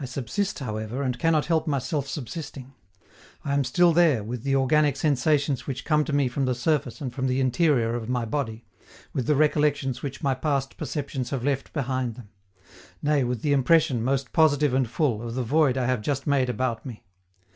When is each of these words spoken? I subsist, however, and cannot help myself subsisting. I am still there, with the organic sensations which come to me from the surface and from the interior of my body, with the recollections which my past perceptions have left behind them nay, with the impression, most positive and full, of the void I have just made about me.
I 0.00 0.06
subsist, 0.06 0.58
however, 0.58 1.02
and 1.04 1.20
cannot 1.20 1.46
help 1.46 1.68
myself 1.68 2.08
subsisting. 2.08 2.74
I 3.44 3.54
am 3.54 3.62
still 3.62 3.92
there, 3.92 4.24
with 4.24 4.42
the 4.42 4.56
organic 4.56 4.96
sensations 4.96 5.68
which 5.68 5.84
come 5.84 6.04
to 6.06 6.12
me 6.12 6.26
from 6.26 6.46
the 6.46 6.54
surface 6.56 7.00
and 7.00 7.14
from 7.14 7.28
the 7.28 7.38
interior 7.40 7.94
of 7.94 8.08
my 8.08 8.24
body, 8.24 8.64
with 9.12 9.28
the 9.28 9.36
recollections 9.36 10.02
which 10.02 10.20
my 10.20 10.34
past 10.34 10.76
perceptions 10.76 11.30
have 11.30 11.44
left 11.44 11.72
behind 11.72 12.16
them 12.16 12.30
nay, 13.02 13.22
with 13.22 13.42
the 13.42 13.52
impression, 13.52 14.02
most 14.02 14.32
positive 14.32 14.74
and 14.74 14.90
full, 14.90 15.22
of 15.22 15.36
the 15.36 15.44
void 15.44 15.78
I 15.78 15.86
have 15.86 16.02
just 16.02 16.26
made 16.26 16.50
about 16.50 16.84
me. 16.84 17.04